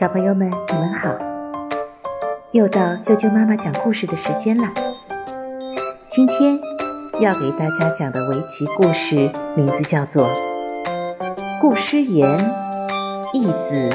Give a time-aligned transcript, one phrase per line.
[0.00, 1.14] 小朋友们，你们好！
[2.52, 4.66] 又到舅舅妈妈讲故事的时间了。
[6.08, 6.58] 今天
[7.20, 10.26] 要给大家讲的围棋故事名字叫做
[11.60, 12.26] 《顾师言
[13.34, 13.90] 义子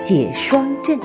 [0.00, 0.96] 解双阵》。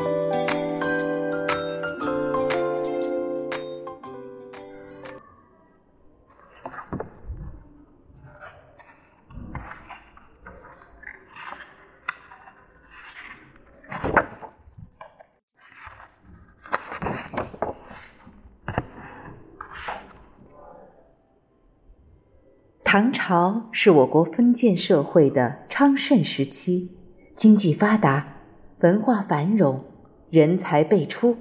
[22.96, 26.92] 唐朝是我国封建社会的昌盛时期，
[27.34, 28.38] 经济发达，
[28.82, 29.84] 文化繁荣，
[30.30, 31.36] 人才辈出。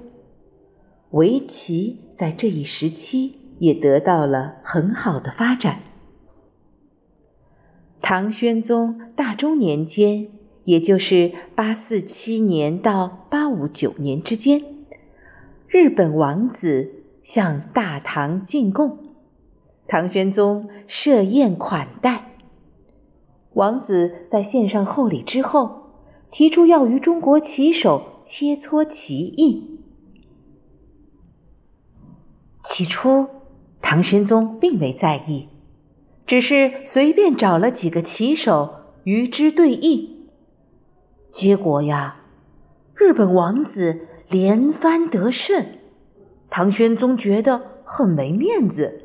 [1.11, 5.81] 围棋在这一时期也得到了很好的发展。
[8.01, 10.29] 唐宣宗大中年间，
[10.63, 14.59] 也就是八四七年到八五九年之间，
[15.67, 16.89] 日本王子
[17.21, 19.02] 向大唐进贡。
[19.93, 22.39] 唐玄宗设宴款待
[23.51, 25.91] 王子，在献上厚礼之后，
[26.31, 29.79] 提出要与中国棋手切磋棋艺。
[32.59, 33.27] 起初，
[33.83, 35.49] 唐玄宗并没在意，
[36.25, 40.09] 只是随便找了几个棋手与之对弈。
[41.31, 42.15] 结果呀，
[42.95, 45.63] 日本王子连番得胜，
[46.49, 49.01] 唐玄宗觉得很没面子。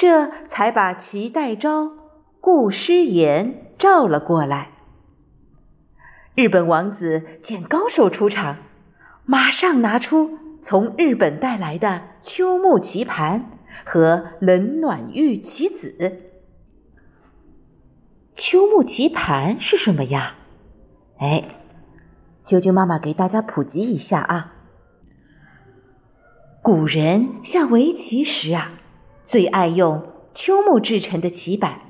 [0.00, 1.92] 这才把齐代昭、
[2.40, 4.70] 顾师言召了过来。
[6.34, 8.56] 日本王子见高手出场，
[9.26, 16.22] 马上拿出从日本带来的秋木棋盘和冷暖玉棋子。
[18.34, 20.36] 秋木棋盘是什么呀？
[21.18, 21.44] 哎，
[22.46, 24.54] 啾啾妈妈给大家普及一下啊。
[26.62, 28.78] 古人下围棋时啊。
[29.30, 30.02] 最爱用
[30.34, 31.82] 秋木制成的棋板，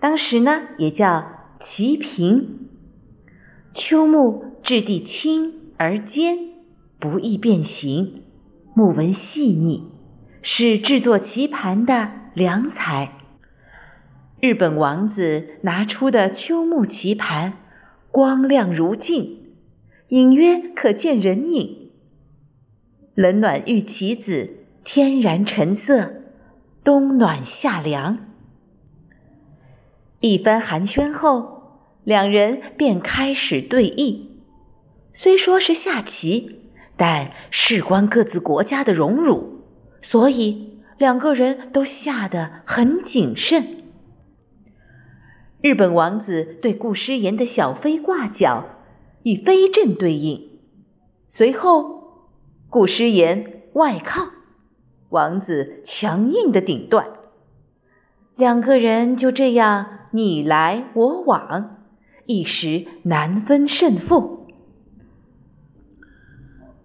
[0.00, 1.24] 当时呢也叫
[1.56, 2.66] 棋瓶。
[3.72, 6.36] 秋木质地轻而坚，
[6.98, 8.24] 不易变形，
[8.74, 9.84] 木纹细腻，
[10.42, 13.12] 是制作棋盘的良材。
[14.40, 17.58] 日本王子拿出的秋木棋盘，
[18.10, 19.52] 光亮如镜，
[20.08, 21.92] 隐约可见人影。
[23.14, 24.50] 冷暖玉棋子，
[24.82, 26.25] 天然成色。
[26.86, 28.16] 冬暖夏凉，
[30.20, 34.28] 一番寒暄后，两人便开始对弈。
[35.12, 39.64] 虽说是下棋，但事关各自国家的荣辱，
[40.00, 43.82] 所以两个人都下得很谨慎。
[45.60, 48.64] 日本王子对顾师言的小飞挂角
[49.24, 50.60] 以飞阵对应，
[51.28, 52.28] 随后
[52.70, 54.35] 顾师言外靠。
[55.16, 57.06] 王子强硬的顶断，
[58.36, 61.78] 两个人就这样你来我往，
[62.26, 64.46] 一时难分胜负。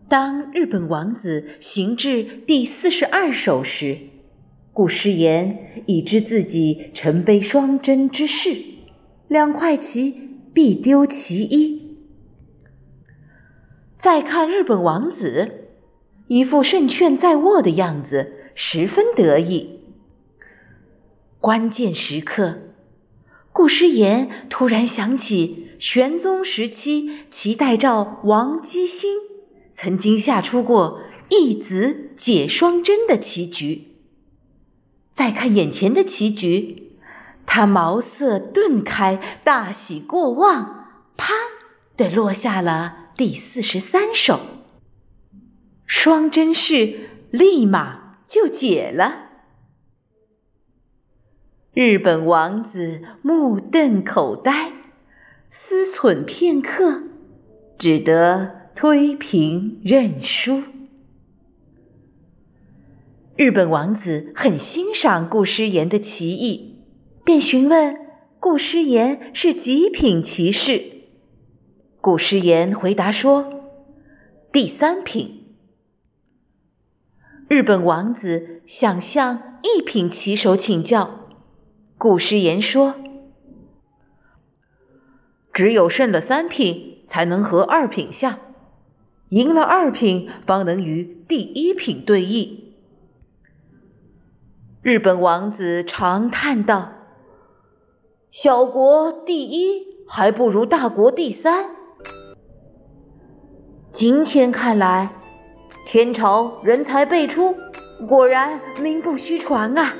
[0.07, 3.97] 当日本王子行至第四十二手时，
[4.71, 8.55] 顾师言已知自己成杯双针之势，
[9.27, 11.97] 两块棋必丢其一。
[13.97, 15.60] 再看日本王子。
[16.31, 19.81] 一副胜券在握的样子，十分得意。
[21.41, 22.59] 关键时刻，
[23.51, 29.09] 顾师言突然想起玄宗时期齐代诏王基兴
[29.73, 33.89] 曾经下出过一子解双针的棋局。
[35.13, 36.93] 再看眼前的棋局，
[37.45, 40.87] 他茅塞顿开，大喜过望，
[41.17, 41.33] 啪
[41.97, 44.39] 的落下了第四十三手。
[45.93, 49.25] 双针式立马就解了。
[51.73, 54.71] 日本王子目瞪口呆，
[55.51, 57.03] 思忖片刻，
[57.77, 60.63] 只得推平认输。
[63.35, 66.79] 日本王子很欣赏顾诗言的棋艺，
[67.25, 67.97] 便询问
[68.39, 70.81] 顾诗言是几品棋士。
[71.99, 73.61] 顾诗言回答说
[74.53, 75.39] ：“第三品。”
[77.51, 81.27] 日本王子想向一品棋手请教，
[81.97, 82.95] 顾诗言说
[85.51, 88.37] ：“只有胜了三品，才能和二品下；
[89.31, 92.57] 赢了二品，方能与第一品对弈。”
[94.81, 96.93] 日本王子长叹道
[98.31, 101.75] ：“小国第一，还不如大国第三。”
[103.91, 105.11] 今天看来，
[105.85, 107.55] 天朝人才辈出，
[108.07, 109.93] 果然名不虚传啊！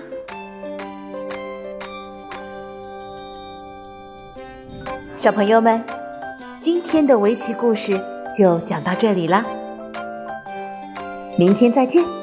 [5.18, 5.84] 小朋友们，
[6.62, 8.00] 今天的围棋故事
[8.38, 9.44] 就讲到这里啦，
[11.38, 12.21] 明天再见。